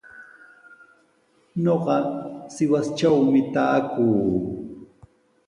[1.63, 1.95] Ñuqa
[2.53, 4.15] Sihuastrawmi taakuu.